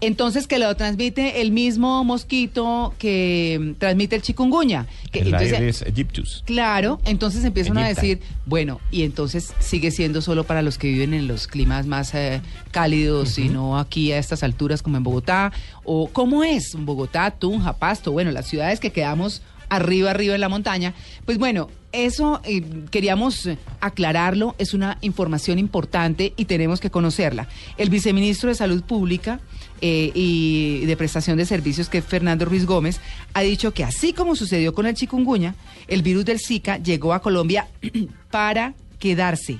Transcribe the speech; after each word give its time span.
Entonces, 0.00 0.46
que 0.46 0.58
lo 0.58 0.74
transmite 0.76 1.40
el 1.40 1.50
mismo 1.50 2.04
mosquito 2.04 2.94
que 2.98 3.74
transmite 3.78 4.16
el 4.16 4.22
chikungunya. 4.22 4.86
Que, 5.10 5.20
El 5.20 5.26
entonces, 5.26 5.52
Aedes 5.52 5.82
aegyptus. 5.82 6.42
Claro, 6.46 7.00
entonces 7.04 7.44
empiezan 7.44 7.78
a 7.78 7.88
decir, 7.88 8.20
bueno, 8.46 8.80
y 8.90 9.02
entonces 9.02 9.52
sigue 9.60 9.90
siendo 9.90 10.20
solo 10.20 10.44
para 10.44 10.62
los 10.62 10.78
que 10.78 10.88
viven 10.88 11.14
en 11.14 11.28
los 11.28 11.46
climas 11.46 11.86
más 11.86 12.14
eh, 12.14 12.40
cálidos 12.70 13.38
y 13.38 13.48
no 13.48 13.78
aquí 13.78 14.12
a 14.12 14.18
estas 14.18 14.42
alturas 14.42 14.82
como 14.82 14.96
en 14.96 15.02
Bogotá. 15.02 15.52
O 15.84 16.08
cómo 16.08 16.44
es 16.44 16.74
Bogotá, 16.76 17.30
Tunja, 17.30 17.74
Pasto, 17.74 18.12
bueno, 18.12 18.30
las 18.30 18.46
ciudades 18.46 18.80
que 18.80 18.90
quedamos 18.90 19.42
arriba, 19.76 20.10
arriba 20.10 20.34
en 20.34 20.40
la 20.40 20.48
montaña. 20.48 20.94
Pues 21.24 21.38
bueno, 21.38 21.68
eso 21.92 22.40
eh, 22.44 22.62
queríamos 22.90 23.48
aclararlo, 23.80 24.54
es 24.58 24.74
una 24.74 24.98
información 25.00 25.58
importante 25.58 26.32
y 26.36 26.46
tenemos 26.46 26.80
que 26.80 26.90
conocerla. 26.90 27.48
El 27.78 27.90
viceministro 27.90 28.48
de 28.48 28.56
Salud 28.56 28.82
Pública 28.82 29.40
eh, 29.80 30.10
y 30.14 30.84
de 30.86 30.96
Prestación 30.96 31.36
de 31.36 31.46
Servicios, 31.46 31.88
que 31.88 31.98
es 31.98 32.04
Fernando 32.04 32.44
Ruiz 32.44 32.66
Gómez, 32.66 33.00
ha 33.32 33.42
dicho 33.42 33.72
que 33.72 33.84
así 33.84 34.12
como 34.12 34.34
sucedió 34.34 34.74
con 34.74 34.86
el 34.86 34.94
chikungunya, 34.94 35.54
el 35.86 36.02
virus 36.02 36.24
del 36.24 36.40
Zika 36.40 36.78
llegó 36.78 37.12
a 37.12 37.22
Colombia 37.22 37.68
para 38.30 38.74
quedarse. 38.98 39.58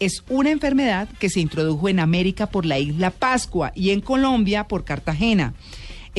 Es 0.00 0.22
una 0.28 0.50
enfermedad 0.50 1.08
que 1.18 1.28
se 1.28 1.40
introdujo 1.40 1.88
en 1.88 2.00
América 2.00 2.46
por 2.46 2.64
la 2.64 2.78
isla 2.78 3.10
Pascua 3.10 3.72
y 3.74 3.90
en 3.90 4.00
Colombia 4.00 4.64
por 4.64 4.84
Cartagena. 4.84 5.54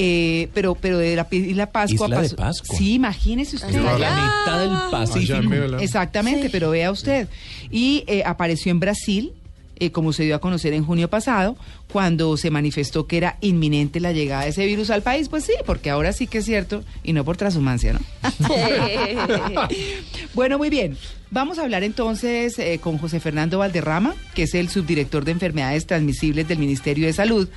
Eh, 0.02 0.48
pero, 0.54 0.76
pero 0.76 0.98
de 0.98 1.14
la 1.18 1.28
isla 1.30 1.70
Pascua 1.74 2.06
Isla 2.08 2.22
de 2.22 2.30
pasó- 2.30 2.36
Pascua. 2.38 2.78
Sí, 2.78 2.94
imagínese 2.94 3.58
usted. 3.58 3.70
La 3.74 3.94
mitad 4.46 4.60
del 4.62 4.90
Pacífico. 4.90 5.78
Exactamente, 5.82 6.50
pero 6.50 6.70
vea 6.70 6.90
usted. 6.90 7.28
Y 7.70 8.06
eh, 8.08 8.24
apareció 8.26 8.72
en 8.72 8.80
Brasil, 8.80 9.34
eh, 9.76 9.92
como 9.92 10.14
se 10.14 10.24
dio 10.24 10.36
a 10.36 10.40
conocer 10.40 10.72
en 10.72 10.86
junio 10.86 11.10
pasado, 11.10 11.58
cuando 11.92 12.38
se 12.38 12.50
manifestó 12.50 13.08
que 13.08 13.18
era 13.18 13.38
inminente 13.42 14.00
la 14.00 14.14
llegada 14.14 14.44
de 14.44 14.52
ese 14.52 14.66
virus 14.66 14.90
al 14.90 15.02
país. 15.02 15.28
Pues 15.28 15.44
sí, 15.44 15.52
porque 15.66 15.90
ahora 15.90 16.14
sí 16.14 16.28
que 16.28 16.38
es 16.38 16.46
cierto, 16.46 16.82
y 17.04 17.12
no 17.12 17.26
por 17.26 17.36
transhumancia, 17.36 17.92
¿no? 17.92 18.00
bueno, 20.34 20.58
muy 20.58 20.70
bien. 20.70 20.98
Vamos 21.32 21.60
a 21.60 21.64
hablar 21.64 21.84
entonces 21.84 22.58
eh, 22.58 22.80
con 22.82 22.98
José 23.00 23.20
Fernando 23.20 23.60
Valderrama, 23.60 24.16
que 24.34 24.44
es 24.44 24.56
el 24.56 24.70
subdirector 24.70 25.26
de 25.26 25.32
enfermedades 25.32 25.86
transmisibles 25.86 26.48
del 26.48 26.58
Ministerio 26.58 27.06
de 27.06 27.12
Salud, 27.14 27.50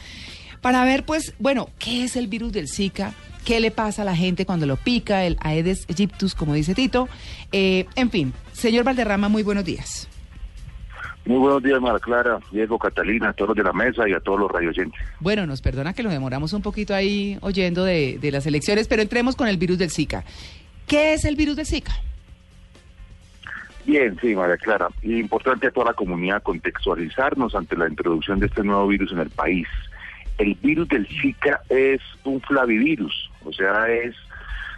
para 0.62 0.84
ver, 0.84 1.04
pues, 1.04 1.34
bueno, 1.38 1.68
¿qué 1.78 2.04
es 2.04 2.16
el 2.16 2.28
virus 2.28 2.52
del 2.52 2.68
Zika? 2.68 3.12
¿Qué 3.44 3.60
le 3.60 3.72
pasa 3.72 4.02
a 4.02 4.04
la 4.04 4.14
gente 4.14 4.46
cuando 4.46 4.64
lo 4.66 4.76
pica? 4.76 5.24
El 5.24 5.36
Aedes 5.40 5.84
aegyptus, 5.88 6.34
como 6.34 6.54
dice 6.54 6.74
Tito. 6.74 7.08
Eh, 7.50 7.86
en 7.96 8.10
fin, 8.10 8.32
señor 8.52 8.84
Valderrama, 8.84 9.28
muy 9.28 9.42
buenos 9.42 9.64
días. 9.64 10.08
Muy 11.24 11.38
buenos 11.38 11.62
días, 11.62 11.80
Mara 11.80 11.98
Clara, 11.98 12.38
Diego, 12.50 12.78
Catalina, 12.78 13.28
a 13.28 13.32
todos 13.32 13.50
los 13.50 13.56
de 13.56 13.64
la 13.64 13.72
mesa 13.72 14.08
y 14.08 14.12
a 14.12 14.20
todos 14.20 14.40
los 14.40 14.50
radioyentes. 14.50 15.00
Bueno, 15.20 15.46
nos 15.46 15.60
perdona 15.60 15.92
que 15.92 16.02
lo 16.02 16.10
demoramos 16.10 16.52
un 16.52 16.62
poquito 16.62 16.94
ahí 16.94 17.38
oyendo 17.42 17.84
de, 17.84 18.18
de 18.20 18.30
las 18.32 18.46
elecciones, 18.46 18.88
pero 18.88 19.02
entremos 19.02 19.36
con 19.36 19.48
el 19.48 19.56
virus 19.56 19.78
del 19.78 19.90
Zika. 19.90 20.24
¿Qué 20.86 21.14
es 21.14 21.24
el 21.24 21.36
virus 21.36 21.56
del 21.56 21.66
Zika? 21.66 21.92
Bien, 23.84 24.16
sí, 24.20 24.34
María 24.34 24.56
Clara. 24.56 24.88
Importante 25.02 25.66
a 25.66 25.70
toda 25.72 25.86
la 25.86 25.94
comunidad 25.94 26.42
contextualizarnos 26.42 27.54
ante 27.54 27.76
la 27.76 27.88
introducción 27.88 28.38
de 28.38 28.46
este 28.46 28.62
nuevo 28.62 28.86
virus 28.86 29.12
en 29.12 29.18
el 29.18 29.30
país. 29.30 29.66
El 30.38 30.54
virus 30.56 30.88
del 30.88 31.06
Zika 31.06 31.60
es 31.68 32.00
un 32.24 32.40
flavivirus, 32.40 33.30
o 33.44 33.52
sea, 33.52 33.88
es 33.88 34.16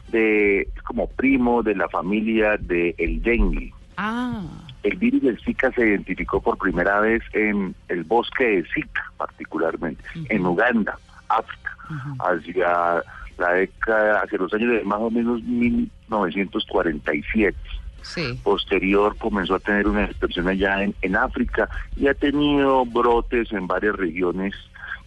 de 0.08 0.60
es 0.62 0.82
como 0.82 1.08
primo 1.08 1.62
de 1.62 1.74
la 1.74 1.88
familia 1.88 2.58
del 2.58 3.22
dengue. 3.22 3.72
Ah, 3.96 4.42
El 4.82 4.96
virus 4.96 5.22
del 5.22 5.40
Zika 5.40 5.72
se 5.72 5.86
identificó 5.86 6.42
por 6.42 6.58
primera 6.58 7.00
vez 7.00 7.22
en 7.32 7.74
el 7.88 8.04
bosque 8.04 8.44
de 8.44 8.64
Zika, 8.74 9.10
particularmente, 9.16 10.04
en 10.28 10.44
Uganda, 10.44 10.98
África, 11.28 11.74
hacia 12.18 13.02
la 13.38 13.52
década, 13.52 14.20
hacia 14.20 14.38
los 14.38 14.52
años 14.52 14.72
de 14.72 14.84
más 14.84 15.00
o 15.00 15.10
menos 15.10 15.42
1947. 15.42 17.56
sí. 18.02 18.38
Posterior 18.42 19.16
comenzó 19.16 19.54
a 19.54 19.60
tener 19.60 19.88
una 19.88 20.04
expresión 20.04 20.48
allá 20.48 20.82
en, 20.82 20.94
en 21.02 21.16
África 21.16 21.68
y 21.96 22.08
ha 22.08 22.14
tenido 22.14 22.84
brotes 22.84 23.50
en 23.52 23.66
varias 23.66 23.96
regiones 23.96 24.54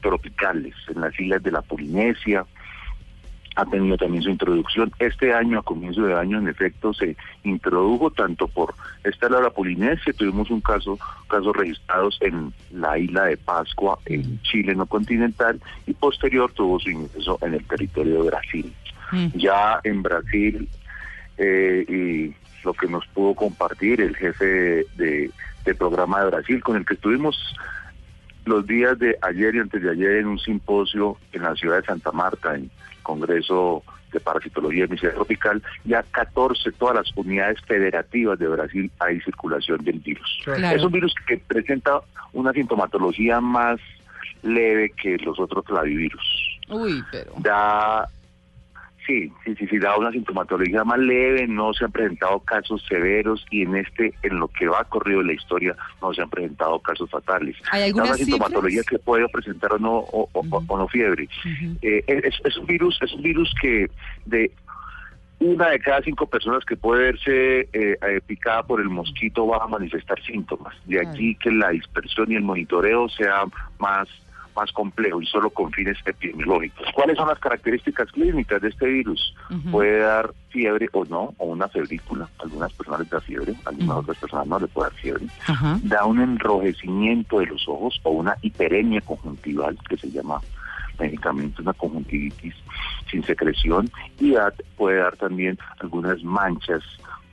tropicales, 0.02 0.76
en 0.94 1.02
las 1.02 1.20
islas 1.20 1.42
de 1.44 1.52
la 1.52 1.62
Polinesia, 1.62 2.46
ha 3.56 3.66
tenido 3.66 3.98
también 3.98 4.22
su 4.22 4.30
introducción. 4.30 4.92
Este 5.00 5.34
año, 5.34 5.58
a 5.58 5.64
comienzo 5.64 6.04
de 6.04 6.14
año, 6.14 6.38
en 6.38 6.48
efecto, 6.48 6.94
se 6.94 7.16
introdujo 7.44 8.12
tanto 8.12 8.48
por 8.48 8.76
esta 9.04 9.28
de 9.30 9.42
la 9.42 9.50
Polinesia, 9.50 10.14
tuvimos 10.14 10.52
un 10.52 10.62
caso, 10.62 11.00
casos 11.28 11.56
registrados 11.56 12.20
en 12.22 12.54
la 12.72 13.00
isla 13.00 13.24
de 13.26 13.38
Pascua, 13.38 13.98
en 14.06 14.40
Chile 14.44 14.76
no 14.76 14.86
continental, 14.86 15.60
y 15.88 15.94
posterior 15.94 16.52
tuvo 16.52 16.80
su 16.80 16.92
ingreso 16.92 17.40
en 17.42 17.56
el 17.56 17.66
territorio 17.66 18.22
de 18.22 18.30
Brasil. 18.30 18.74
Mm. 19.12 19.28
Ya 19.36 19.80
en 19.84 20.04
Brasil, 20.04 20.70
eh, 21.40 21.86
y 21.88 22.36
lo 22.64 22.74
que 22.74 22.88
nos 22.88 23.08
pudo 23.08 23.34
compartir 23.34 24.02
el 24.02 24.16
jefe 24.16 24.46
de, 24.46 24.86
de- 24.98 25.32
de 25.66 25.76
programa 25.76 26.22
de 26.22 26.30
Brasil, 26.30 26.64
con 26.64 26.78
el 26.78 26.86
que 26.86 26.94
estuvimos 26.94 27.36
los 28.48 28.66
días 28.66 28.98
de 29.00 29.18
ayer 29.22 29.56
y 29.56 29.60
antes 29.60 29.82
de 29.82 29.92
ayer 29.92 30.18
en 30.18 30.28
un 30.28 30.40
simposio 30.40 31.18
en 31.34 31.44
la 31.44 31.56
ciudad 31.56 31.78
de 31.78 31.86
Santa 31.86 32.12
Marta, 32.12 32.56
en 32.56 32.70
Congreso 33.04 33.84
de 34.12 34.20
Parasitología 34.20 34.86
y 34.86 34.88
Medicina 34.88 35.14
Tropical, 35.14 35.62
ya 35.84 36.04
14, 36.04 36.72
todas 36.74 36.96
las 36.96 37.18
unidades 37.18 37.60
federativas 37.62 38.40
de 38.40 38.48
Brasil 38.48 38.92
hay 39.00 39.20
circulación 39.22 39.84
del 39.84 40.00
virus. 40.00 40.40
Claro. 40.44 40.78
Es 40.78 40.84
un 40.84 40.92
virus 40.92 41.14
que 41.28 41.38
presenta 41.38 42.00
una 42.34 42.54
sintomatología 42.54 43.42
más 43.42 43.80
leve 44.44 44.92
que 45.02 45.18
los 45.18 45.40
otros 45.40 45.66
flavivirus 45.66 46.58
Uy, 46.70 47.04
pero... 47.12 47.32
da 47.38 48.08
sí, 49.08 49.32
sí, 49.46 49.56
sí, 49.56 49.68
sí, 49.68 49.80
da 49.80 49.98
una 49.98 50.12
sintomatología 50.12 50.84
más 50.84 51.00
leve, 51.00 51.48
no 51.48 51.74
se 51.74 51.86
han 51.86 51.92
presentado 51.92 52.40
casos 52.42 52.84
severos 52.88 53.44
y 53.50 53.64
en 53.64 53.76
este, 53.78 54.14
en 54.22 54.38
lo 54.40 54.48
que 54.50 54.68
va 54.68 54.84
corrido 54.84 55.22
en 55.22 55.28
la 55.28 55.34
historia, 55.34 55.76
no 56.02 56.14
se 56.14 56.22
han 56.22 56.30
presentado 56.30 56.80
casos 56.82 57.10
fatales. 57.10 57.56
¿Hay 57.72 57.80
Da 57.80 57.86
algunas 57.88 58.10
una 58.10 58.18
sintomatología 58.18 58.84
que 58.84 59.00
puede 59.00 59.28
presentar 59.30 59.74
o 59.74 59.80
no, 59.80 59.94
o, 59.98 60.30
o- 60.34 60.40
Ujú. 60.42 60.64
o 60.68 60.78
no 60.78 60.88
fiebre. 60.90 61.28
Eh, 61.82 62.04
es, 62.06 62.36
es 62.44 62.58
un 62.58 62.66
virus, 62.68 63.00
es 63.02 63.12
un 63.14 63.22
virus 63.24 63.52
que 63.62 63.90
de 64.26 64.52
una 65.40 65.70
de 65.70 65.80
cada 65.80 66.02
cinco 66.02 66.26
personas 66.26 66.66
que 66.66 66.76
puede 66.76 67.04
verse 67.12 67.60
eh, 67.72 67.98
eh, 68.02 68.22
picada 68.26 68.64
por 68.64 68.82
el 68.82 68.90
mosquito 68.90 69.46
va 69.48 69.64
a 69.64 69.68
manifestar 69.68 70.20
síntomas. 70.24 70.76
De 70.86 71.00
allí 71.00 71.36
que 71.36 71.52
la 71.52 71.70
dispersión 71.70 72.32
y 72.32 72.36
el 72.36 72.42
monitoreo 72.42 73.08
sea 73.10 73.44
más 73.80 74.08
más 74.58 74.72
complejo 74.74 75.22
y 75.22 75.26
solo 75.28 75.50
con 75.52 75.72
fines 75.72 75.98
epidemiológicos. 76.06 76.88
¿Cuáles 76.94 77.16
son 77.16 77.28
las 77.30 77.40
características 77.40 78.12
clínicas 78.12 78.62
de 78.62 78.70
este 78.70 78.88
virus? 78.88 79.34
Puede 79.72 80.00
dar 80.00 80.32
fiebre 80.50 80.90
o 80.94 81.06
no, 81.06 81.34
o 81.38 81.46
una 81.46 81.68
febrícula. 81.68 82.28
Algunas 82.40 82.74
personas 82.74 83.02
les 83.02 83.10
da 83.10 83.22
fiebre, 83.22 83.54
algunas 83.66 83.98
otras 83.98 84.18
personas 84.18 84.48
no 84.48 84.60
les 84.60 84.70
puede 84.72 84.90
dar 84.90 85.00
fiebre 85.00 85.26
da 85.84 86.06
un 86.06 86.20
enrojecimiento 86.20 87.40
de 87.40 87.46
los 87.46 87.68
ojos 87.70 88.00
o 88.04 88.12
una 88.12 88.36
hiperemia 88.42 89.00
conjuntival 89.02 89.78
que 89.88 89.98
se 89.98 90.10
llama 90.12 90.42
médicamente 91.00 91.62
una 91.62 91.74
conjuntivitis 91.74 92.56
sin 93.12 93.24
secreción 93.24 93.90
y 94.20 94.32
da- 94.32 94.54
puede 94.76 94.98
dar 94.98 95.16
también 95.18 95.58
algunas 95.80 96.24
manchas 96.24 96.82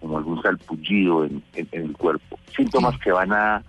como 0.00 0.19
algún 0.19 0.41
salpullido 0.43 1.25
en, 1.25 1.43
en- 1.55 1.69
en 1.73 1.82
el 1.87 1.93
cuerpo. 1.97 2.38
Síntomas 2.55 2.94
Sí. 2.97 3.00
que 3.05 3.12
van 3.12 3.32
a 3.32 3.62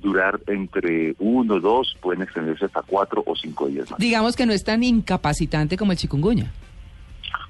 durar 0.00 0.40
entre 0.46 1.14
uno, 1.18 1.60
dos, 1.60 1.96
pueden 2.00 2.22
extenderse 2.22 2.66
hasta 2.66 2.82
cuatro 2.82 3.22
o 3.26 3.34
cinco 3.34 3.66
días 3.66 3.90
más. 3.90 3.98
Digamos 3.98 4.36
que 4.36 4.46
no 4.46 4.52
es 4.52 4.64
tan 4.64 4.82
incapacitante 4.82 5.76
como 5.76 5.92
el 5.92 5.98
chikungunya. 5.98 6.52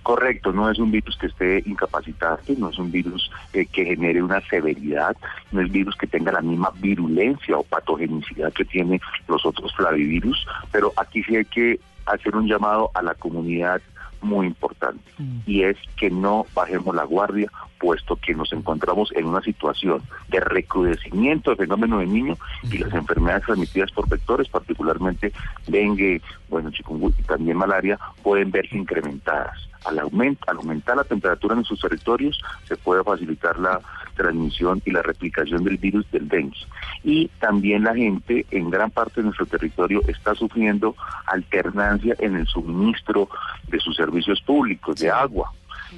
Correcto, 0.03 0.53
no 0.53 0.71
es 0.71 0.79
un 0.79 0.93
virus 0.93 1.17
que 1.17 1.27
esté 1.27 1.65
incapacitante, 1.67 2.55
no 2.57 2.71
es 2.71 2.79
un 2.79 2.93
virus 2.93 3.29
eh, 3.53 3.67
que 3.67 3.85
genere 3.85 4.23
una 4.23 4.41
severidad, 4.43 5.17
no 5.51 5.61
es 5.61 5.73
virus 5.73 5.97
que 5.97 6.07
tenga 6.07 6.31
la 6.31 6.43
misma 6.43 6.71
virulencia 6.77 7.59
o 7.59 7.65
patogenicidad 7.65 8.53
que 8.53 8.65
tiene 8.65 9.01
los 9.27 9.45
otros 9.45 9.75
flavivirus, 9.75 10.47
pero 10.71 10.93
aquí 10.97 11.25
sí 11.25 11.35
hay 11.35 11.45
que 11.45 11.81
hacer 12.07 12.37
un 12.37 12.47
llamado 12.47 12.93
a 12.95 13.03
la 13.03 13.15
comunidad 13.15 13.83
muy 14.21 14.47
importante. 14.47 15.03
Y 15.47 15.63
es 15.63 15.77
que 15.97 16.11
no 16.11 16.47
bajemos 16.55 16.95
la 16.95 17.05
guardia 17.05 17.51
puesto 17.79 18.17
que 18.17 18.35
nos 18.35 18.53
encontramos 18.53 19.13
en 19.15 19.27
una 19.27 19.43
situación 19.43 20.03
de 20.29 20.41
recrudecimiento 20.41 21.51
del 21.51 21.59
fenómeno 21.59 21.99
de 21.99 22.07
niño 22.07 22.37
y 22.71 22.79
las 22.79 22.95
enfermedades 22.95 23.45
transmitidas 23.45 23.93
por 23.93 24.09
vectores, 24.09 24.49
particularmente 24.49 25.33
dengue, 25.67 26.21
bueno, 26.49 26.71
chikungunya 26.71 27.17
y 27.19 27.23
también 27.23 27.57
malaria, 27.57 27.99
pueden 28.23 28.51
verse 28.51 28.77
incrementadas. 28.77 29.69
Al, 29.87 29.99
aumento, 29.99 30.45
al 30.49 30.59
aumentar 30.59 30.97
la 30.97 31.05
temperatura 31.05 31.55
en 31.55 31.65
sus 31.65 31.81
territorios, 31.81 32.39
se 32.65 32.77
puede 32.77 33.05
facilitar 33.05 33.59
la 33.59 33.81
transmisión 34.17 34.83
y 34.85 34.91
la 34.91 35.03
replicación 35.03 35.63
del 35.65 35.77
virus 35.77 36.11
del 36.11 36.29
dengue. 36.29 36.57
Y 37.05 37.29
también 37.41 37.85
la 37.85 37.95
gente 37.95 38.47
en 38.51 38.71
gran 38.71 38.91
parte 38.91 39.21
de 39.21 39.25
nuestro 39.25 39.47
territorio 39.47 40.03
está 40.09 40.35
sufriendo 40.35 40.97
alternancia 41.27 42.17
en 42.19 42.37
el 42.37 42.47
suministro 42.47 43.29
de 43.69 43.79
sus 43.79 43.97
servicios 43.97 44.41
públicos, 44.41 44.97
de 44.97 45.11
agua. 45.11 45.53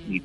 Y 0.08 0.22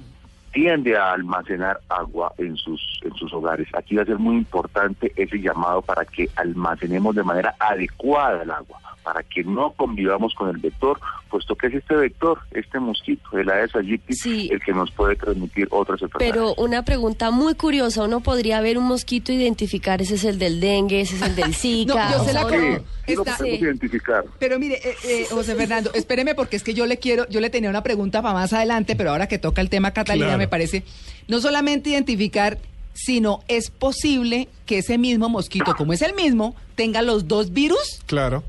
tiende 0.53 0.95
a 0.95 1.11
almacenar 1.13 1.79
agua 1.89 2.33
en 2.37 2.55
sus 2.55 2.81
en 3.03 3.13
sus 3.15 3.33
hogares. 3.33 3.67
Aquí 3.75 3.95
va 3.95 4.03
a 4.03 4.05
ser 4.05 4.17
muy 4.19 4.35
importante 4.37 5.11
ese 5.15 5.37
llamado 5.39 5.81
para 5.81 6.05
que 6.05 6.29
almacenemos 6.35 7.15
de 7.15 7.23
manera 7.23 7.53
adecuada 7.59 8.43
el 8.43 8.51
agua, 8.51 8.79
para 9.03 9.21
que 9.23 9.43
no 9.43 9.71
convivamos 9.71 10.33
con 10.35 10.49
el 10.49 10.57
vector, 10.57 10.99
puesto 11.29 11.55
que 11.55 11.67
es 11.67 11.73
este 11.73 11.95
vector, 11.95 12.39
este 12.51 12.79
mosquito, 12.79 13.37
el 13.37 13.49
Aedes 13.49 13.75
aegypti, 13.75 14.13
Sí. 14.13 14.49
el 14.51 14.61
que 14.61 14.71
nos 14.73 14.91
puede 14.91 15.15
transmitir 15.17 15.67
otras 15.71 16.01
enfermedades. 16.01 16.31
Pero 16.33 16.53
una 16.63 16.83
pregunta 16.83 17.29
muy 17.31 17.55
curiosa, 17.55 18.03
uno 18.03 18.21
podría 18.21 18.61
ver 18.61 18.77
un 18.77 18.85
mosquito 18.85 19.31
e 19.33 19.35
identificar 19.35 20.01
ese 20.01 20.15
es 20.15 20.23
el 20.23 20.39
del 20.39 20.61
dengue, 20.61 21.01
ese 21.01 21.15
es 21.17 21.21
el 21.23 21.35
del 21.35 21.53
Zika. 21.61 21.93
No, 22.11 22.25
yo 22.25 22.33
la 22.33 22.49
sí, 22.49 22.83
sí 23.05 23.15
lo 23.15 23.21
está- 23.23 23.37
podemos 23.37 23.59
Sí. 23.59 23.65
identificar. 23.65 24.23
Pero 24.39 24.59
mire, 24.59 24.75
eh, 24.83 24.95
eh, 25.03 25.25
José 25.29 25.55
Fernando, 25.55 25.91
espéreme 25.93 26.35
porque 26.35 26.55
es 26.55 26.63
que 26.63 26.73
yo 26.73 26.85
le 26.85 26.97
quiero, 26.97 27.27
yo 27.29 27.39
le 27.39 27.49
tenía 27.49 27.69
una 27.69 27.83
pregunta 27.83 28.21
para 28.21 28.33
más 28.33 28.53
adelante, 28.53 28.95
pero 28.95 29.11
ahora 29.11 29.27
que 29.27 29.37
toca 29.39 29.61
el 29.61 29.69
tema 29.69 29.91
Catalina, 29.91 30.27
Claro. 30.27 30.37
me 30.39 30.47
parece, 30.47 30.83
no 31.27 31.39
solamente 31.41 31.89
identificar, 31.91 32.57
sino 32.93 33.41
es 33.47 33.71
posible 33.71 34.47
que 34.65 34.77
ese 34.79 34.97
mismo 34.97 35.27
mosquito, 35.29 35.75
como 35.75 35.93
es 35.93 36.01
el 36.01 36.13
mismo, 36.13 36.55
tenga 36.75 37.01
los 37.01 37.27
dos 37.27 37.51
virus. 37.51 38.01
Claro. 38.05 38.43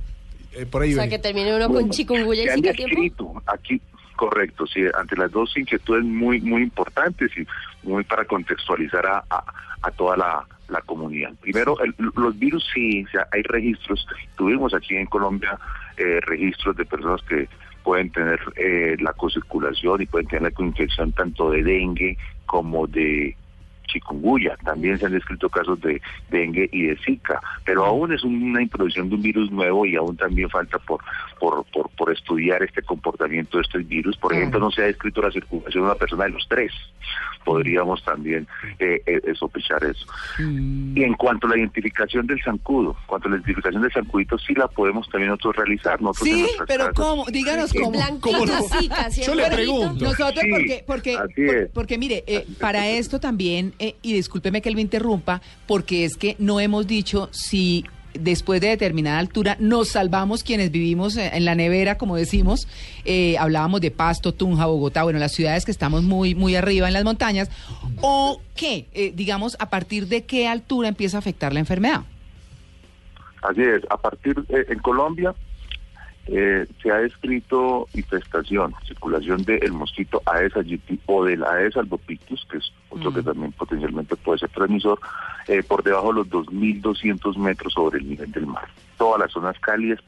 Eh, 0.53 0.67
por 0.67 0.83
o 0.83 0.85
ahí 0.85 0.93
sea, 0.93 1.03
ven. 1.05 1.11
que 1.11 1.19
termine 1.19 1.57
uno 1.57 1.69
con 1.69 1.91
chikungunya 1.91 2.55
y 2.57 2.61
tiempo. 2.63 3.43
aquí, 3.47 3.81
correcto, 4.17 4.67
sí, 4.67 4.81
ante 4.97 5.17
las 5.17 5.33
dos 5.33 5.57
inquietudes 5.57 6.05
muy 6.05 6.41
muy 6.41 6.63
importantes 6.63 7.31
y 7.37 7.45
muy 7.87 8.05
para 8.05 8.25
contextualizar 8.25 9.05
a, 9.07 9.25
a- 9.31 9.45
a 9.83 9.91
toda 9.91 10.17
la, 10.17 10.47
la 10.69 10.81
comunidad. 10.83 11.33
Primero, 11.41 11.77
el- 11.81 11.95
los 12.17 12.39
virus 12.39 12.67
sí, 12.73 13.05
o 13.05 13.09
hay 13.33 13.43
registros, 13.43 14.07
tuvimos 14.37 14.75
aquí 14.75 14.97
en 14.97 15.07
Colombia 15.07 15.59
eh, 15.97 16.21
registros 16.23 16.77
de 16.77 16.85
personas 16.85 17.23
que 17.23 17.49
pueden 17.83 18.11
tener 18.11 18.41
eh, 18.57 18.97
la 19.01 19.13
cocirculación 19.13 20.03
y 20.03 20.07
pueden 20.07 20.27
tener 20.27 20.43
la 20.43 20.51
coinfección 20.51 21.13
tanto 21.13 21.51
de 21.51 21.63
dengue 21.63 22.17
como 22.47 22.87
de 22.87 23.37
chikungunya. 23.95 24.57
También 24.65 24.99
se 24.99 25.07
han 25.07 25.13
descrito 25.13 25.49
casos 25.49 25.81
de 25.81 26.03
dengue 26.31 26.69
y 26.73 26.83
de 26.89 26.97
zika, 27.05 27.41
pero 27.65 27.85
aún 27.87 28.13
es 28.13 28.23
una 28.25 28.61
introducción 28.63 29.09
de 29.09 29.15
un 29.15 29.23
virus 29.23 29.51
nuevo 29.51 29.87
y 29.87 29.97
aún 29.97 30.17
también 30.17 30.51
falta 30.51 30.79
por, 30.79 31.01
por, 31.41 31.65
por, 31.73 31.89
por 31.91 32.13
estudiar 32.13 32.63
este 32.63 32.83
comportamiento 32.83 33.57
de 33.59 33.63
estos 33.63 33.87
virus. 33.89 34.17
Por 34.17 34.33
ejemplo, 34.35 34.59
no 34.61 34.71
se 34.71 34.83
ha 34.83 34.87
descrito 34.87 35.23
la 35.23 35.31
circulación 35.31 35.85
de 35.85 35.89
una 35.91 35.95
persona 35.99 36.25
de 36.25 36.31
los 36.31 36.47
tres. 36.49 36.73
Podríamos 37.45 38.03
también 38.05 38.47
eh, 38.79 39.03
eh, 39.07 39.21
eh, 39.23 39.35
sospechar 39.35 39.85
eso. 39.85 40.07
Y 40.39 41.03
en 41.03 41.13
cuanto 41.15 41.47
a 41.47 41.51
la 41.51 41.59
identificación 41.59 42.27
del 42.27 42.41
zancudo, 42.43 42.97
en 42.99 43.07
cuanto 43.07 43.29
a 43.29 43.31
la 43.33 43.37
identificación 43.37 43.83
del 43.83 43.93
zancudito, 43.93 44.39
sí 44.39 44.55
la 44.55 44.67
podemos 44.67 45.09
también 45.11 45.29
nosotros 45.31 45.57
realizar. 45.57 46.01
Nosotros 46.01 46.35
Sí, 46.35 46.47
pero 46.67 46.87
casas. 46.87 46.95
¿cómo? 46.95 47.25
Díganos 47.27 47.73
cómo. 47.75 47.99
¿Cómo 48.21 48.47
no? 48.47 48.63
Zika, 48.63 49.11
¿sí? 49.11 49.23
Yo 49.27 49.35
le 49.35 49.47
pregunto. 49.51 50.05
Nosotros, 50.05 50.41
Sí, 50.41 50.51
porque, 50.51 50.85
porque, 50.87 51.17
así 51.17 51.45
por- 51.47 51.55
es. 51.57 51.71
porque 51.73 51.99
mire, 51.99 52.25
eh, 52.27 52.47
para 52.61 52.89
esto 52.89 53.21
también, 53.21 53.75
eh, 53.85 53.97
y 54.03 54.15
discúlpeme 54.15 54.63
que 54.63 54.71
lo 54.71 54.81
interrumpa, 54.81 55.43
porque 55.67 56.05
es 56.05 56.17
que 56.17 56.37
no 56.39 56.61
hemos 56.61 56.87
dicho 56.87 57.29
si 57.33 57.85
después 58.15 58.61
de 58.61 58.69
determinada 58.69 59.19
altura 59.19 59.57
nos 59.59 59.89
salvamos 59.89 60.45
quienes 60.45 60.71
vivimos 60.71 61.17
eh, 61.17 61.33
en 61.35 61.45
la 61.45 61.55
nevera, 61.55 61.99
como 61.99 62.17
decimos, 62.17 62.67
eh, 63.05 63.37
hablábamos 63.39 63.81
de 63.81 63.91
Pasto, 63.91 64.33
Tunja, 64.33 64.67
Bogotá, 64.67 65.03
bueno, 65.03 65.19
las 65.19 65.33
ciudades 65.33 65.65
que 65.65 65.71
estamos 65.71 66.03
muy, 66.03 66.35
muy 66.35 66.57
arriba 66.57 66.87
en 66.87 66.95
las 66.95 67.05
montañas, 67.05 67.51
o 68.01 68.41
qué, 68.57 69.13
digamos, 69.15 69.57
a 69.59 69.69
partir 69.69 70.07
de 70.09 70.25
qué 70.25 70.49
altura 70.49 70.89
empieza 70.89 71.19
a 71.19 71.21
afectar 71.21 71.53
la 71.53 71.61
enfermedad. 71.61 72.03
Así 73.43 73.61
es, 73.61 73.83
a 73.91 73.99
partir, 73.99 74.37
en 74.49 74.79
Colombia 74.79 75.35
eh, 76.27 76.67
se 76.83 76.91
ha 76.91 76.97
descrito 76.97 77.87
infestación, 77.93 78.75
circulación 78.87 79.43
del 79.45 79.73
mosquito 79.73 80.23
Aedes 80.25 80.57
aegypti 80.57 80.99
o 81.07 81.25
del 81.25 81.45
Aedes 81.45 81.77
albopictus, 81.77 82.47
que 82.51 82.59
es 82.59 82.73
otro 82.89 83.13
que 83.13 83.23
también 83.23 83.53
potencialmente 83.53 84.17
puede 84.17 84.39
ser 84.39 84.51
transmisor, 84.51 84.99
eh, 85.49 85.63
por 85.63 85.83
debajo 85.83 86.09
de 86.09 86.15
los 86.15 86.29
2.200 86.29 87.37
metros 87.37 87.73
sobre 87.75 87.99
el 87.99 88.09
nivel 88.09 88.33
del 88.33 88.47
mar. 88.47 88.67
Todas 88.97 89.21
las 89.21 89.33
zonas 89.33 89.59
cálidas, 89.61 90.01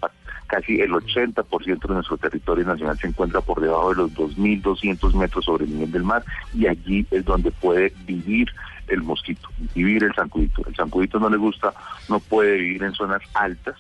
casi 0.47 0.81
el 0.81 0.93
80% 0.93 1.89
de 1.89 1.95
nuestro 1.95 2.17
territorio 2.17 2.65
nacional 2.65 2.97
se 2.99 3.09
encuentra 3.09 3.41
por 3.41 3.61
debajo 3.61 3.91
de 3.91 3.97
los 3.97 4.15
2.200 4.15 5.13
metros 5.15 5.45
sobre 5.45 5.65
el 5.65 5.73
nivel 5.75 5.93
del 5.93 6.05
mar 6.05 6.25
y 6.55 6.67
allí 6.67 7.07
es 7.11 7.25
donde 7.25 7.51
puede 7.51 7.93
vivir 8.07 8.49
el 8.89 9.03
mosquito, 9.03 9.49
vivir 9.75 10.05
el 10.05 10.15
zancudito. 10.15 10.63
El 10.67 10.75
zancudito 10.75 11.19
no 11.19 11.29
le 11.29 11.37
gusta, 11.37 11.75
no 12.09 12.21
puede 12.21 12.57
vivir 12.57 12.85
en 12.85 12.95
zonas 12.95 13.23
altas, 13.35 13.77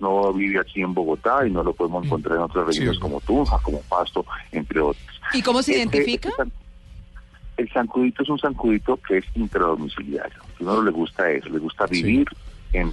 no 0.00 0.32
vive 0.32 0.58
aquí 0.60 0.82
en 0.82 0.92
Bogotá 0.94 1.46
y 1.46 1.50
no 1.50 1.62
lo 1.62 1.72
podemos 1.72 2.04
encontrar 2.04 2.36
en 2.36 2.42
otras 2.42 2.66
regiones 2.66 2.94
Sí. 2.96 3.00
como 3.00 3.20
Tunja, 3.20 3.58
como 3.62 3.80
Pasto, 3.82 4.24
entre 4.52 4.80
otras. 4.80 5.04
¿Y 5.32 5.42
cómo 5.42 5.62
se 5.62 5.72
Este- 5.72 5.82
identifica? 5.98 6.28
este 6.30 6.42
el 7.56 7.70
zancudito 7.72 8.22
es 8.24 8.28
un 8.28 8.38
zancudito 8.38 8.96
que 8.96 9.18
es 9.18 9.24
intradomiciliario. 9.36 10.42
A 10.42 10.62
uno 10.62 10.82
le 10.82 10.90
gusta 10.90 11.30
eso, 11.30 11.48
le 11.50 11.58
gusta 11.60 11.86
Sí. 11.88 12.02
vivir 12.02 12.26
en 12.72 12.92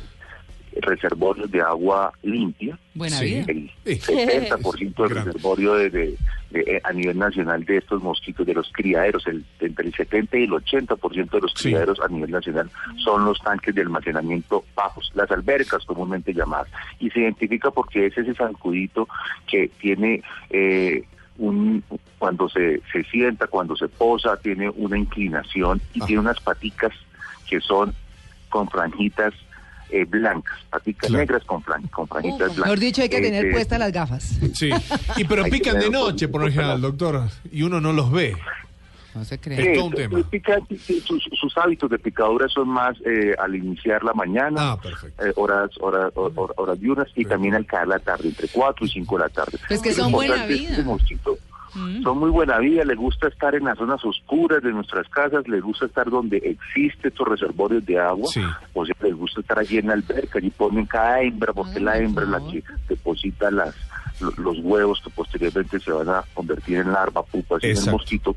reservorios 0.82 1.52
de 1.52 1.62
agua 1.62 2.14
limpia. 2.24 2.78
Buena 2.94 3.18
Sí. 3.18 3.26
vida. 3.26 3.46
El 3.48 3.72
Sí. 4.00 4.14
70% 4.14 5.04
del 5.08 5.24
reservorio 5.24 5.74
de, 5.76 5.90
de- 5.90 6.18
de- 6.52 6.62
eh, 6.62 6.82
a 6.84 6.94
nivel 6.94 7.18
nacional 7.18 7.64
de 7.66 7.78
estos 7.78 8.02
mosquitos, 8.02 8.46
de 8.46 8.54
los 8.54 8.70
criaderos, 8.72 9.26
el, 9.28 9.44
entre 9.60 9.88
el 9.88 9.94
70 9.94 10.38
y 10.38 10.44
el 10.44 10.52
80% 10.52 11.38
de 11.38 11.42
los 11.42 11.52
Sí. 11.56 11.64
criaderos 11.70 12.00
a 12.00 12.08
nivel 12.08 12.32
nacional 12.32 12.70
son 13.04 13.26
los 13.26 13.40
tanques 13.42 13.74
de 13.76 13.82
almacenamiento 13.82 14.64
bajos, 14.76 15.12
las 15.16 15.30
albercas 15.32 15.84
comúnmente 15.86 16.34
llamadas. 16.34 16.68
Y 17.00 17.10
se 17.10 17.20
identifica 17.22 17.72
porque 17.72 18.08
es 18.08 18.18
ese 18.18 18.34
zancudito 18.36 19.08
que 19.48 19.70
tiene... 19.80 20.22
eh, 20.50 21.04
un, 21.38 21.84
cuando 22.20 22.48
se, 22.50 22.82
se 22.92 23.04
sienta, 23.06 23.48
cuando 23.48 23.76
se 23.76 23.88
posa, 23.88 24.38
tiene 24.38 24.70
una 24.70 25.00
inclinación 25.00 25.82
y 25.94 26.00
tiene 26.02 26.20
unas 26.22 26.40
paticas 26.40 26.92
que 27.50 27.60
son 27.62 27.94
con 28.50 28.70
franjitas 28.70 29.34
eh, 29.92 30.06
blancas, 30.06 30.58
paticas 30.70 31.08
Claro. 31.10 31.20
negras 31.22 31.44
con, 31.46 31.62
fran- 31.64 31.90
con 31.90 32.08
franjitas 32.08 32.40
Uf. 32.40 32.56
blancas. 32.56 32.66
Mejor 32.66 32.80
dicho, 32.80 33.02
hay 33.02 33.10
que 33.10 33.18
Eh, 33.18 33.22
tener 33.22 33.46
eh, 33.46 33.52
puestas 33.52 33.80
las 33.80 33.92
gafas. 33.92 34.40
Sí. 34.54 34.70
Y 35.18 35.24
pero 35.30 35.44
pican 35.46 35.80
de 35.80 35.90
noche, 35.90 36.28
por 36.28 36.42
lo 36.42 36.50
general, 36.52 36.82
doctor. 36.82 37.24
Y 37.52 37.64
uno 37.64 37.80
no 37.82 37.94
los 37.94 38.12
ve. 38.12 38.36
No 39.14 39.26
se 39.26 39.36
Es 39.36 39.42
cree. 39.42 39.76
todo 39.76 39.86
un 39.88 39.94
tema. 39.94 40.20
pica- 40.30 40.60
sus, 41.06 41.22
sus 41.38 41.58
hábitos 41.58 41.90
de 41.90 42.00
picadura 42.00 42.48
son 42.48 42.70
más 42.70 42.96
eh, 43.06 43.36
al 43.38 43.54
iniciar 43.56 44.02
la 44.06 44.14
mañana, 44.14 44.72
Ah, 44.72 44.80
perfecto. 44.82 45.26
eh, 45.26 45.34
horas, 45.36 45.70
horas, 45.82 46.14
hor- 46.16 46.54
horas 46.56 46.80
diurnas 46.80 47.08
y 47.16 47.26
también 47.26 47.56
al 47.56 47.66
caer 47.66 47.90
la 47.90 48.00
tarde, 48.00 48.30
entre 48.30 48.48
4 48.48 48.86
y 48.86 48.90
5 48.90 49.18
de 49.18 49.24
la 49.24 49.30
tarde. 49.30 49.58
Pues 49.68 49.82
que 49.82 49.92
son 49.92 50.14
buena 50.14 50.36
importante 50.50 50.82
es 50.82 50.86
Son 52.04 52.18
muy 52.18 52.30
buena 52.30 52.58
vida, 52.60 52.84
le 52.84 52.96
gusta 52.96 53.28
estar 53.28 53.56
en 53.56 53.66
las 53.66 53.78
zonas 53.78 54.04
oscuras 54.04 54.62
de 54.62 54.72
nuestras 54.72 55.08
casas, 55.10 55.48
les 55.48 55.62
gusta 55.62 55.86
estar 55.86 56.10
donde 56.10 56.38
existe 56.38 57.08
estos 57.08 57.28
reservorios 57.28 57.86
de 57.86 58.00
agua, 58.00 58.28
Sí. 58.32 58.42
o 58.74 58.86
sea, 58.86 58.96
les 59.02 59.16
gusta 59.16 59.42
estar 59.42 59.58
allí 59.60 59.78
en 59.78 59.88
la 59.88 59.94
alberca, 59.94 60.40
allí 60.40 60.50
ponen 60.50 60.86
cada 60.86 61.22
hembra, 61.22 61.54
porque 61.54 61.78
Ay, 61.78 61.84
la 61.84 61.92
por 61.94 62.02
hembra 62.02 62.24
es 62.26 62.30
la 62.30 62.40
que 62.52 62.64
deposita 62.90 63.52
las 63.52 63.76
lo- 64.20 64.32
los 64.38 64.60
huevos 64.60 65.02
que 65.04 65.10
posteriormente 65.10 65.80
se 65.80 65.92
van 65.92 66.10
a 66.10 66.24
convertir 66.34 66.78
en 66.78 66.92
larva, 66.92 67.24
pupas 67.24 67.64
y 67.64 67.68
en 67.68 67.92
mosquito. 67.92 68.36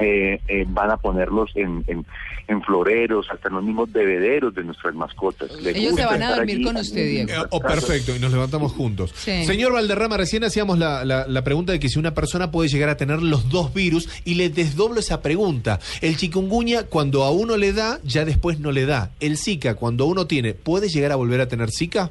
Eh, 0.00 0.40
eh, 0.46 0.64
van 0.68 0.90
a 0.92 0.96
ponerlos 0.96 1.50
en, 1.56 1.82
en, 1.88 2.06
en 2.46 2.62
floreros, 2.62 3.26
hasta 3.32 3.48
en 3.48 3.54
los 3.56 3.64
mismos 3.64 3.90
bebederos 3.90 4.54
de 4.54 4.62
nuestras 4.62 4.94
mascotas. 4.94 5.50
Les 5.60 5.74
Ellos 5.76 5.94
se 5.96 6.04
van 6.06 6.22
a 6.22 6.36
dormir 6.36 6.56
allí 6.56 6.64
con 6.64 6.76
usted, 6.76 7.04
Diego. 7.06 7.30
Eh, 7.32 7.46
oh, 7.50 7.60
perfecto, 7.60 8.14
y 8.14 8.20
nos 8.20 8.30
levantamos 8.30 8.72
juntos. 8.72 9.10
Sí. 9.16 9.44
Señor 9.44 9.72
Valderrama, 9.72 10.16
recién 10.16 10.44
hacíamos 10.44 10.78
la, 10.78 11.04
la- 11.04 11.26
la 11.26 11.42
pregunta 11.42 11.72
de 11.72 11.80
que 11.80 11.88
si 11.88 11.98
una 11.98 12.14
persona 12.14 12.50
puede 12.52 12.68
llegar 12.68 12.88
a 12.90 12.96
tener 12.96 13.20
los 13.22 13.48
dos 13.50 13.74
virus 13.74 14.08
y 14.24 14.34
le 14.36 14.50
desdoblo 14.50 15.00
esa 15.00 15.20
pregunta. 15.20 15.80
El 16.00 16.16
chikungunya, 16.16 16.84
cuando 16.84 17.24
a 17.24 17.32
uno 17.32 17.56
le 17.56 17.72
da, 17.72 17.98
ya 18.04 18.24
después 18.24 18.60
no 18.60 18.70
le 18.70 18.86
da. 18.86 19.10
El 19.18 19.36
Zika, 19.36 19.74
cuando 19.74 20.06
uno 20.06 20.26
tiene, 20.26 20.54
¿puede 20.54 20.88
llegar 20.88 21.10
a 21.12 21.16
volver 21.16 21.40
a 21.40 21.48
tener 21.48 21.70
Zika? 21.70 22.10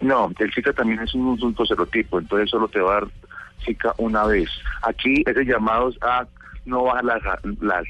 No, 0.00 0.30
el 0.38 0.52
Zika 0.52 0.72
también 0.72 0.98
es 1.00 1.14
un 1.14 1.34
asunto 1.36 1.64
serotipo, 1.66 2.18
entonces 2.18 2.50
solo 2.50 2.66
te 2.68 2.80
va 2.80 2.90
a 2.90 3.00
dar 3.02 3.08
Zika 3.64 3.94
una 3.98 4.24
vez. 4.24 4.48
Aquí 4.82 5.22
es 5.26 5.36
a 6.00 6.26
no 6.64 6.84
bajar 6.84 7.04
las, 7.04 7.22
las- 7.60 7.86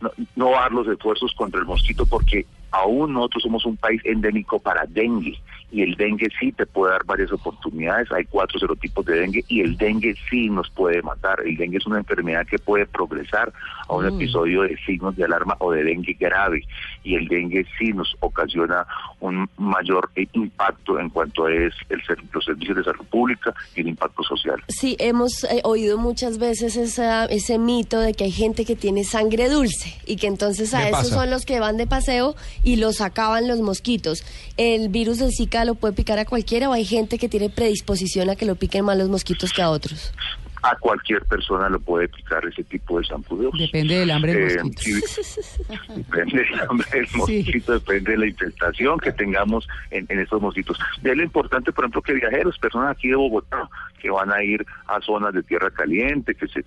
no, 0.00 0.10
los 0.72 0.86
esfuerzos 0.88 1.32
contra 1.34 1.60
el 1.60 1.66
mosquito 1.66 2.04
porque 2.06 2.44
aún 2.70 3.12
nosotros 3.14 3.42
somos 3.44 3.64
un 3.64 3.76
país 3.76 4.00
endémico 4.04 4.58
para 4.58 4.84
dengue 4.86 5.38
y 5.70 5.82
el 5.82 5.94
dengue 5.96 6.28
sí 6.38 6.52
te 6.52 6.66
puede 6.66 6.92
dar 6.92 7.04
varias 7.04 7.32
oportunidades. 7.32 8.10
Hay 8.12 8.24
cuatro 8.26 8.58
serotipos 8.60 9.04
de 9.06 9.16
dengue 9.18 9.44
y 9.48 9.60
el 9.60 9.76
dengue 9.76 10.14
sí 10.30 10.48
nos 10.48 10.70
puede 10.70 11.02
matar. 11.02 11.40
El 11.44 11.56
dengue 11.56 11.78
es 11.78 11.86
una 11.86 11.98
enfermedad 11.98 12.46
que 12.46 12.58
puede 12.58 12.86
progresar 12.86 13.52
a 13.88 13.94
un 13.94 14.06
episodio 14.06 14.62
de 14.62 14.76
signos 14.86 15.16
de 15.16 15.24
alarma 15.24 15.56
o 15.58 15.72
de 15.72 15.82
dengue 15.82 16.16
grave 16.18 16.62
y 17.02 17.16
el 17.16 17.26
dengue 17.28 17.66
sí 17.78 17.92
nos 17.92 18.14
ocasiona 18.20 18.86
un 19.20 19.48
mayor 19.58 20.10
eh, 20.16 20.26
impacto 20.34 20.98
en 21.00 21.08
cuanto 21.10 21.46
a 21.46 21.52
es 21.52 21.74
el, 21.88 22.02
ser- 22.04 22.18
los 22.32 22.44
servicios 22.44 22.76
de 22.76 22.84
salud 22.84 23.04
pública 23.06 23.52
y 23.74 23.80
el 23.80 23.88
impacto 23.88 24.22
social. 24.22 24.62
Sí, 24.68 24.96
hemos 25.00 25.44
eh, 25.44 25.60
oído 25.64 25.98
muchas 25.98 26.38
veces 26.38 26.76
esa, 26.76 27.24
ese 27.26 27.58
mito 27.58 27.98
de 28.00 28.14
que 28.14 28.24
hay 28.24 28.32
gente 28.32 28.64
que 28.64 28.76
tiene 28.76 29.02
sangre 29.04 29.48
dulce 29.48 29.94
y 30.06 30.16
que 30.16 30.26
entonces 30.28 30.72
a 30.74 30.88
esos 30.88 31.04
pasa. 31.10 31.14
son 31.14 31.30
los 31.30 31.44
que 31.44 31.58
van 31.60 31.76
de 31.76 31.86
paseo 31.86 32.36
y 32.62 32.76
los 32.76 33.00
acaban 33.00 33.48
los 33.48 33.60
mosquitos. 33.60 34.24
¿El 34.56 34.88
virus 34.88 35.18
del 35.18 35.30
Zika 35.32 35.53
lo 35.64 35.74
puede 35.76 35.94
picar 35.94 36.18
a 36.18 36.24
cualquiera 36.24 36.68
o 36.68 36.72
hay 36.72 36.84
gente 36.84 37.18
que 37.18 37.28
tiene 37.28 37.50
predisposición 37.50 38.30
a 38.30 38.36
que 38.36 38.46
lo 38.46 38.56
piquen 38.56 38.84
más 38.84 38.96
los 38.98 39.08
mosquitos 39.08 39.52
que 39.52 39.62
a 39.62 39.70
otros? 39.70 40.12
A 40.62 40.74
cualquier 40.76 41.22
persona 41.26 41.68
lo 41.68 41.78
puede 41.78 42.08
picar 42.08 42.42
ese 42.46 42.64
tipo 42.64 42.98
de 42.98 43.06
zancudos. 43.06 43.52
Depende 43.58 43.98
del 43.98 44.10
hambre 44.10 44.32
del 44.34 44.58
Eh, 44.58 44.62
mosquito. 44.64 45.06
depende 45.94 46.38
del 46.42 46.60
hambre 46.70 46.86
del 46.90 47.06
mosquito, 47.14 47.72
depende 47.74 48.12
de 48.12 48.16
la 48.18 48.26
infestación 48.26 48.98
que 48.98 49.12
tengamos 49.12 49.68
en, 49.90 50.06
en 50.08 50.20
estos 50.20 50.40
mosquitos. 50.40 50.78
De 51.02 51.14
lo 51.14 51.22
importante, 51.22 51.70
por 51.70 51.84
ejemplo, 51.84 52.00
que 52.00 52.14
viajeros, 52.14 52.58
personas 52.58 52.96
aquí 52.96 53.08
de 53.08 53.16
Bogotá, 53.16 53.68
que 54.00 54.08
van 54.10 54.32
a 54.32 54.42
ir 54.42 54.64
a 54.86 55.00
zonas 55.02 55.34
de 55.34 55.42
tierra 55.42 55.70
caliente, 55.70 56.34
que 56.34 56.48
se, 56.48 56.64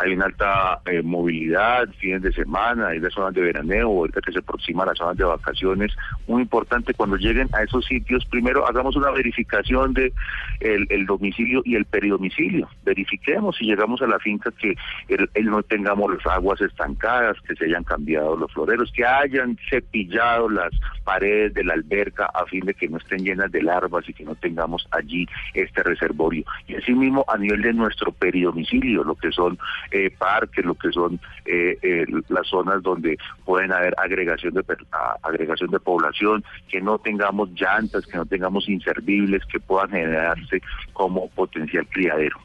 hay 0.00 0.14
una 0.14 0.26
alta 0.26 0.80
eh, 0.86 1.02
movilidad, 1.02 1.88
fines 1.98 2.22
de 2.22 2.32
semana, 2.32 2.88
hay 2.88 3.00
las 3.00 3.12
zonas 3.12 3.34
de 3.34 3.42
veraneo, 3.42 3.88
ahorita 3.88 4.22
que 4.22 4.32
se 4.32 4.38
aproximan 4.38 4.86
las 4.86 4.96
zonas 4.96 5.16
de 5.16 5.24
vacaciones, 5.24 5.92
muy 6.26 6.42
importante 6.42 6.94
cuando 6.94 7.16
lleguen 7.16 7.48
a 7.52 7.62
esos 7.62 7.84
sitios, 7.84 8.24
primero 8.24 8.66
hagamos 8.66 8.96
una 8.96 9.10
verificación 9.10 9.92
de 9.92 10.12
el, 10.60 11.06
domicilio 11.06 11.60
y 11.64 11.76
el 11.76 11.84
peridomicilio, 11.84 12.68
verifiquemos 12.82 13.56
si 13.56 13.66
llegamos 13.66 14.00
a 14.00 14.06
la 14.06 14.18
finca 14.18 14.50
que 14.52 14.74
el, 15.08 15.28
el 15.34 15.46
no 15.46 15.62
tengamos 15.62 16.14
las 16.14 16.26
aguas 16.26 16.60
estancadas, 16.62 17.36
que 17.46 17.54
se 17.56 17.66
hayan 17.66 17.84
cambiado 17.84 18.36
los 18.36 18.50
floreros, 18.52 18.90
que 18.92 19.04
hayan 19.04 19.58
cepillado 19.68 20.48
las 20.48 20.70
paredes 21.04 21.52
de 21.52 21.64
la 21.64 21.74
alberca 21.74 22.26
a 22.26 22.46
fin 22.46 22.64
de 22.64 22.74
que 22.74 22.88
no 22.88 22.96
estén 22.96 23.24
llenas 23.24 23.52
de 23.52 23.62
larvas 23.62 24.08
y 24.08 24.14
que 24.14 24.24
no 24.24 24.34
tengamos 24.34 24.86
allí 24.92 25.26
este 25.52 25.82
reservorio. 25.82 26.44
Y 26.66 26.76
asimismo 26.76 27.24
a 27.28 27.36
nivel 27.36 27.62
de 27.62 27.72
nuestro 27.74 28.12
peridomicilio, 28.12 29.04
lo 29.04 29.14
que 29.14 29.30
son 29.32 29.58
eh, 29.90 30.10
parques, 30.16 30.64
lo 30.64 30.74
que 30.74 30.90
son 30.92 31.20
eh, 31.44 31.78
eh, 31.82 32.06
las 32.28 32.46
zonas 32.46 32.82
donde 32.82 33.18
pueden 33.44 33.72
haber 33.72 33.94
agregación 33.98 34.54
de 34.54 34.62
per- 34.62 34.86
a- 34.92 35.16
agregación 35.22 35.70
de 35.70 35.80
población, 35.80 36.44
que 36.68 36.80
no 36.80 36.98
tengamos 36.98 37.50
llantas, 37.52 38.06
que 38.06 38.16
no 38.16 38.26
tengamos 38.26 38.68
inservibles 38.68 39.44
que 39.46 39.60
puedan 39.60 39.90
generarse 39.90 40.60
como 40.92 41.28
potencial 41.30 41.86
criadero. 41.88 42.36